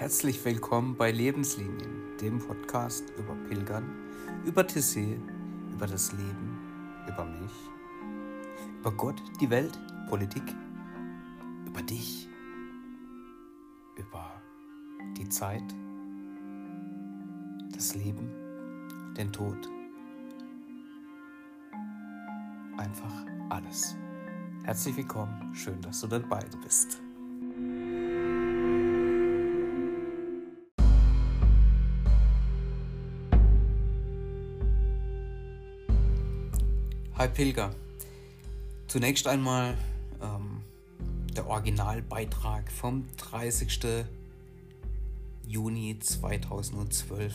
[0.00, 3.84] Herzlich willkommen bei Lebenslinien, dem Podcast über Pilgern,
[4.46, 5.20] über Tessé,
[5.70, 6.58] über das Leben,
[7.06, 7.52] über mich,
[8.78, 10.42] über Gott, die Welt, Politik,
[11.66, 12.26] über dich,
[13.94, 14.40] über
[15.18, 15.64] die Zeit,
[17.74, 18.32] das Leben,
[19.18, 19.68] den Tod.
[22.78, 23.94] Einfach alles.
[24.62, 27.02] Herzlich willkommen, schön, dass du dabei bist.
[37.20, 37.74] Hi Pilger.
[38.86, 39.76] Zunächst einmal
[40.22, 40.62] ähm,
[41.36, 44.06] der Originalbeitrag vom 30.
[45.46, 47.34] Juni 2012.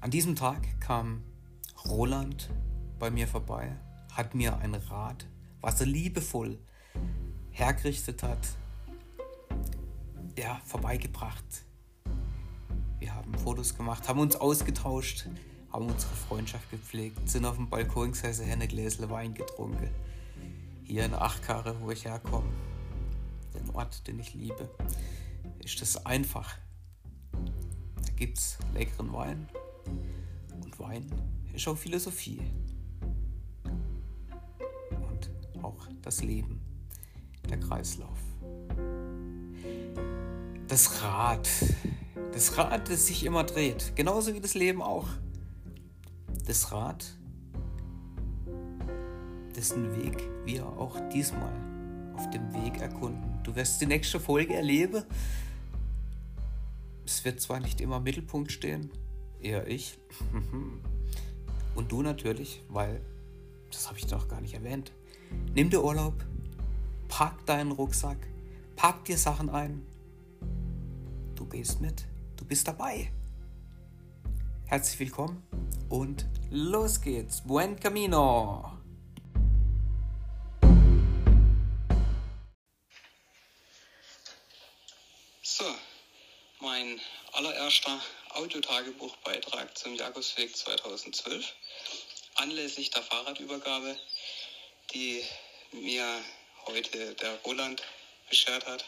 [0.00, 1.24] An diesem Tag kam
[1.84, 2.48] Roland
[2.98, 3.76] bei mir vorbei,
[4.12, 5.26] hat mir ein Rad,
[5.60, 6.58] was er liebevoll
[7.50, 8.48] hergerichtet hat,
[10.38, 11.66] ja, vorbeigebracht.
[12.98, 15.28] Wir haben Fotos gemacht, haben uns ausgetauscht,
[15.74, 19.90] haben unsere Freundschaft gepflegt, sind auf dem Balkon gesessen, haben ein Gläsle Wein getrunken.
[20.84, 22.48] Hier in Achkarre, wo ich herkomme,
[23.54, 24.70] den Ort, den ich liebe,
[25.64, 26.56] ist das einfach.
[27.32, 29.48] Da gibt es leckeren Wein
[30.62, 31.10] und Wein
[31.52, 32.40] ist auch Philosophie.
[33.64, 35.30] Und
[35.64, 36.60] auch das Leben,
[37.50, 38.18] der Kreislauf.
[40.68, 41.48] Das Rad,
[42.32, 45.08] das Rad, das sich immer dreht, genauso wie das Leben auch
[46.46, 47.04] das Rad,
[49.56, 51.52] dessen Weg wir auch diesmal
[52.14, 53.40] auf dem Weg erkunden.
[53.42, 55.04] Du wirst die nächste Folge erleben.
[57.06, 58.90] Es wird zwar nicht immer im Mittelpunkt stehen,
[59.40, 59.98] eher ich.
[61.74, 63.00] Und du natürlich, weil,
[63.70, 64.92] das habe ich doch gar nicht erwähnt.
[65.54, 66.24] Nimm dir Urlaub,
[67.08, 68.18] pack deinen Rucksack,
[68.76, 69.82] pack dir Sachen ein.
[71.34, 72.06] Du gehst mit,
[72.36, 73.10] du bist dabei.
[74.74, 75.40] Herzlich willkommen
[75.88, 77.44] und los geht's.
[77.46, 78.76] Buen camino!
[85.42, 85.64] So,
[86.58, 87.00] mein
[87.34, 91.54] allererster Audiotagebuchbeitrag zum Jakobsweg 2012
[92.34, 93.96] anlässlich der Fahrradübergabe,
[94.92, 95.22] die
[95.70, 96.04] mir
[96.66, 97.80] heute der Roland
[98.28, 98.84] beschert hat.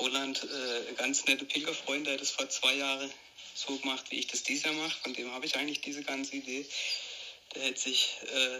[0.00, 3.12] Roland, äh, ganz nette Pilgerfreund, der hat das vor zwei Jahren
[3.58, 4.96] so gemacht, wie ich das dieses Jahr mache.
[5.02, 6.66] Von dem habe ich eigentlich diese ganze Idee.
[7.54, 8.58] Der hat sich äh,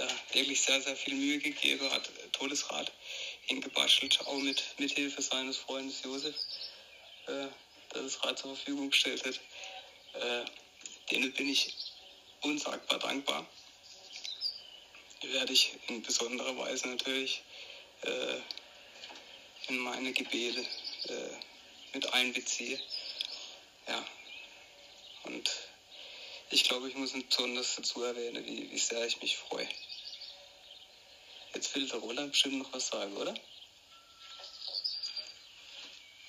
[0.00, 2.90] ja, wirklich sehr, sehr viel Mühe gegeben, hat ein tolles Rad
[3.46, 6.34] hingebastelt, auch mit, mit Hilfe seines Freundes Josef,
[7.26, 7.46] äh,
[7.94, 9.40] der das Rad zur Verfügung gestellt hat.
[10.20, 10.44] Äh,
[11.10, 11.74] denen bin ich
[12.40, 13.48] unsagbar dankbar.
[15.22, 17.42] Werde ich in besonderer Weise natürlich
[18.02, 18.40] äh,
[19.68, 22.80] in meine Gebete äh, mit einbeziehen.
[23.88, 24.04] Ja.
[25.24, 25.50] Und
[26.56, 29.68] ich glaube, ich muss besonders dazu erwähnen, wie, wie sehr ich mich freue.
[31.52, 33.34] Jetzt will der Roland bestimmt noch was sagen, oder?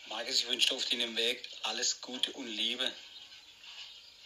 [0.09, 2.93] Markus, ich wünsche auf deinem Weg alles Gute und Liebe.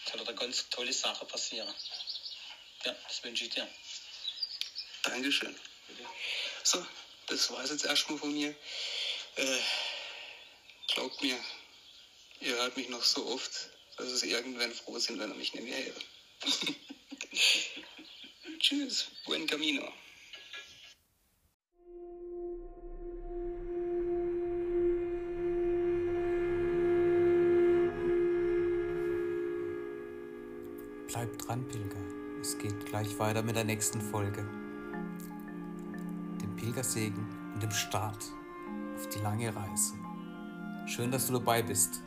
[0.10, 1.72] Soll eine ganz tolle Sache passieren.
[2.84, 3.68] Ja, das wünsche ich dir.
[5.04, 5.56] Dankeschön.
[6.64, 6.84] So,
[7.28, 8.56] das war es jetzt erstmal von mir.
[9.36, 9.60] Äh,
[10.88, 11.40] glaubt mir,
[12.40, 13.70] ihr hört mich noch so oft,
[14.02, 16.06] dass es irgendwann froh sind, wenn ihr mich nicht mehr hört.
[18.60, 19.84] Tschüss, buen camino.
[31.08, 32.04] Bleib dran, Pilger.
[32.42, 34.42] Es geht gleich weiter mit der nächsten Folge.
[36.42, 38.24] Dem Pilgersegen und dem Start
[38.96, 39.94] auf die lange Reise.
[40.88, 42.02] Schön, dass du dabei bist.